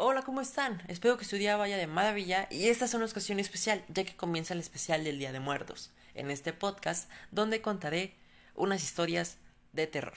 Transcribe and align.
Hola, 0.00 0.22
¿cómo 0.22 0.40
están? 0.40 0.80
Espero 0.86 1.18
que 1.18 1.24
su 1.24 1.34
día 1.34 1.56
vaya 1.56 1.76
de 1.76 1.88
maravilla 1.88 2.46
y 2.52 2.68
esta 2.68 2.84
es 2.84 2.94
una 2.94 3.04
ocasión 3.04 3.40
especial, 3.40 3.84
ya 3.88 4.04
que 4.04 4.14
comienza 4.14 4.54
el 4.54 4.60
especial 4.60 5.02
del 5.02 5.18
Día 5.18 5.32
de 5.32 5.40
Muertos, 5.40 5.90
en 6.14 6.30
este 6.30 6.52
podcast 6.52 7.10
donde 7.32 7.62
contaré 7.62 8.14
unas 8.54 8.84
historias 8.84 9.38
de 9.72 9.88
terror. 9.88 10.14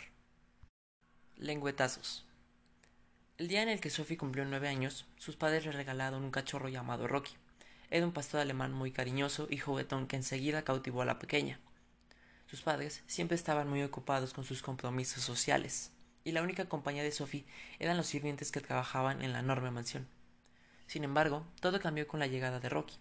Lengüetazos. 1.35 2.27
El 3.39 3.47
día 3.47 3.63
en 3.63 3.69
el 3.69 3.81
que 3.81 3.89
Sophie 3.89 4.17
cumplió 4.17 4.45
nueve 4.45 4.67
años, 4.67 5.07
sus 5.17 5.35
padres 5.35 5.65
le 5.65 5.71
regalaron 5.71 6.23
un 6.23 6.29
cachorro 6.29 6.69
llamado 6.69 7.07
Rocky. 7.07 7.33
Era 7.89 8.05
un 8.05 8.13
pastor 8.13 8.41
alemán 8.41 8.73
muy 8.73 8.91
cariñoso 8.91 9.47
y 9.49 9.57
juguetón 9.57 10.05
que 10.05 10.15
enseguida 10.15 10.61
cautivó 10.61 11.01
a 11.01 11.05
la 11.05 11.17
pequeña. 11.17 11.59
Sus 12.45 12.61
padres 12.61 13.01
siempre 13.07 13.33
estaban 13.33 13.67
muy 13.67 13.81
ocupados 13.81 14.31
con 14.31 14.43
sus 14.43 14.61
compromisos 14.61 15.23
sociales 15.23 15.89
y 16.23 16.31
la 16.31 16.41
única 16.41 16.65
compañía 16.65 17.03
de 17.03 17.11
Sophie 17.11 17.45
eran 17.79 17.97
los 17.97 18.07
sirvientes 18.07 18.51
que 18.51 18.61
trabajaban 18.61 19.21
en 19.21 19.33
la 19.33 19.39
enorme 19.39 19.71
mansión. 19.71 20.07
Sin 20.87 21.03
embargo, 21.03 21.45
todo 21.59 21.79
cambió 21.79 22.07
con 22.07 22.19
la 22.19 22.27
llegada 22.27 22.59
de 22.59 22.69
Rocky. 22.69 22.97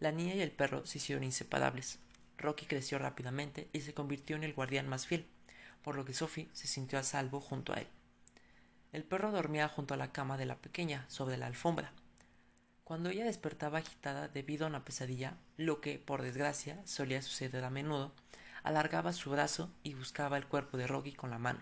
La 0.00 0.12
niña 0.12 0.34
y 0.34 0.40
el 0.40 0.50
perro 0.50 0.84
se 0.86 0.98
hicieron 0.98 1.24
inseparables. 1.24 1.98
Rocky 2.38 2.66
creció 2.66 2.98
rápidamente 2.98 3.68
y 3.72 3.80
se 3.80 3.94
convirtió 3.94 4.36
en 4.36 4.44
el 4.44 4.52
guardián 4.52 4.88
más 4.88 5.06
fiel, 5.06 5.26
por 5.82 5.96
lo 5.96 6.04
que 6.04 6.14
Sophie 6.14 6.48
se 6.52 6.66
sintió 6.66 6.98
a 6.98 7.02
salvo 7.02 7.40
junto 7.40 7.72
a 7.72 7.76
él. 7.76 7.86
El 8.92 9.04
perro 9.04 9.32
dormía 9.32 9.68
junto 9.68 9.94
a 9.94 9.96
la 9.96 10.12
cama 10.12 10.36
de 10.36 10.46
la 10.46 10.56
pequeña, 10.56 11.04
sobre 11.08 11.36
la 11.36 11.46
alfombra. 11.46 11.92
Cuando 12.84 13.08
ella 13.08 13.24
despertaba 13.24 13.78
agitada 13.78 14.28
debido 14.28 14.66
a 14.66 14.68
una 14.68 14.84
pesadilla, 14.84 15.38
lo 15.56 15.80
que, 15.80 15.98
por 15.98 16.22
desgracia, 16.22 16.80
solía 16.86 17.22
suceder 17.22 17.64
a 17.64 17.70
menudo, 17.70 18.12
alargaba 18.62 19.12
su 19.12 19.30
brazo 19.30 19.70
y 19.82 19.94
buscaba 19.94 20.36
el 20.36 20.46
cuerpo 20.46 20.76
de 20.76 20.86
Rocky 20.86 21.12
con 21.12 21.30
la 21.30 21.38
mano. 21.38 21.60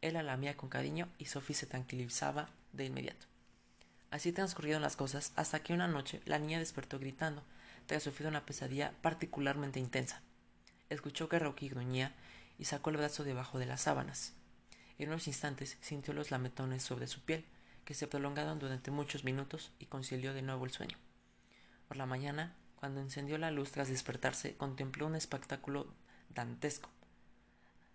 Él 0.00 0.14
la 0.14 0.22
lamía 0.22 0.56
con 0.56 0.68
cariño 0.68 1.08
y 1.18 1.26
Sophie 1.26 1.56
se 1.56 1.66
tranquilizaba 1.66 2.48
de 2.72 2.84
inmediato. 2.84 3.26
Así 4.10 4.32
transcurrieron 4.32 4.82
las 4.82 4.96
cosas 4.96 5.32
hasta 5.36 5.62
que 5.62 5.72
una 5.72 5.88
noche 5.88 6.20
la 6.24 6.38
niña 6.38 6.58
despertó 6.58 6.98
gritando, 6.98 7.42
tras 7.86 8.02
sufrir 8.02 8.28
una 8.28 8.44
pesadilla 8.44 8.92
particularmente 9.02 9.80
intensa. 9.80 10.22
Escuchó 10.90 11.28
que 11.28 11.38
Rocky 11.38 11.68
gruñía 11.68 12.14
y 12.58 12.64
sacó 12.64 12.90
el 12.90 12.96
brazo 12.96 13.24
debajo 13.24 13.58
de 13.58 13.66
las 13.66 13.82
sábanas. 13.82 14.34
En 14.98 15.08
unos 15.08 15.26
instantes 15.26 15.76
sintió 15.80 16.14
los 16.14 16.30
lametones 16.30 16.82
sobre 16.82 17.06
su 17.06 17.20
piel, 17.20 17.44
que 17.84 17.94
se 17.94 18.06
prolongaron 18.06 18.58
durante 18.58 18.90
muchos 18.90 19.24
minutos 19.24 19.70
y 19.78 19.86
concilió 19.86 20.34
de 20.34 20.42
nuevo 20.42 20.64
el 20.64 20.72
sueño. 20.72 20.96
Por 21.86 21.96
la 21.96 22.06
mañana, 22.06 22.56
cuando 22.76 23.00
encendió 23.00 23.38
la 23.38 23.50
luz 23.50 23.70
tras 23.70 23.88
despertarse, 23.88 24.56
contempló 24.56 25.06
un 25.06 25.14
espectáculo 25.14 25.94
dantesco. 26.30 26.90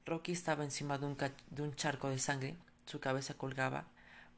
Rocky 0.06 0.32
estaba 0.32 0.64
encima 0.64 0.98
de 0.98 1.06
un, 1.06 1.76
charco 1.76 2.10
de 2.10 2.18
sangre, 2.18 2.56
su 2.86 3.00
cabeza 3.00 3.36
colgaba 3.36 3.86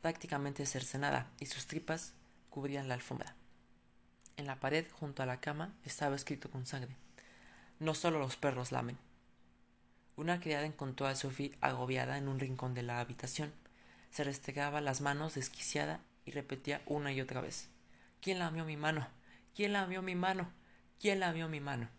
prácticamente 0.01 0.65
cercenada 0.65 1.31
y 1.39 1.45
sus 1.45 1.67
tripas 1.67 2.13
cubrían 2.49 2.87
la 2.87 2.95
alfombra. 2.95 3.35
En 4.35 4.45
la 4.45 4.59
pared 4.59 4.85
junto 4.91 5.23
a 5.23 5.25
la 5.25 5.39
cama 5.39 5.73
estaba 5.85 6.15
escrito 6.15 6.49
con 6.49 6.65
sangre 6.65 6.95
No 7.79 7.93
solo 7.93 8.19
los 8.19 8.35
perros 8.35 8.71
lamen. 8.71 8.97
Una 10.15 10.39
criada 10.39 10.65
encontró 10.65 11.07
a 11.07 11.15
Sophie 11.15 11.57
agobiada 11.61 12.17
en 12.17 12.27
un 12.27 12.39
rincón 12.39 12.73
de 12.73 12.83
la 12.83 12.99
habitación. 12.99 13.53
Se 14.11 14.23
restregaba 14.23 14.81
las 14.81 15.01
manos 15.01 15.35
desquiciada 15.35 16.01
y 16.25 16.31
repetía 16.31 16.81
una 16.85 17.13
y 17.13 17.21
otra 17.21 17.41
vez 17.41 17.69
¿Quién 18.21 18.39
lamió 18.39 18.65
mi 18.65 18.77
mano? 18.77 19.07
¿Quién 19.55 19.73
lamió 19.73 20.01
mi 20.01 20.15
mano? 20.15 20.51
¿Quién 20.99 21.19
lamió 21.19 21.47
mi 21.49 21.59
mano? 21.59 21.89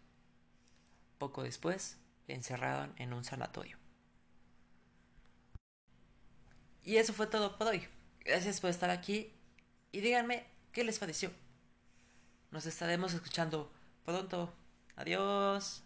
Poco 1.19 1.43
después, 1.43 1.99
encerraron 2.29 2.95
en 2.97 3.13
un 3.13 3.25
sanatorio. 3.25 3.79
Y 6.83 6.97
eso 6.97 7.13
fue 7.13 7.27
todo 7.27 7.57
por 7.57 7.69
hoy. 7.69 7.87
Gracias 8.21 8.61
por 8.61 8.71
estar 8.71 8.91
aquí 8.91 9.33
y 9.93 10.01
díganme 10.01 10.47
qué 10.73 10.85
les 10.85 10.99
pareció. 10.99 11.31
Nos 12.51 12.67
estaremos 12.67 13.15
escuchando 13.15 13.73
pronto. 14.05 14.55
Adiós. 14.97 15.83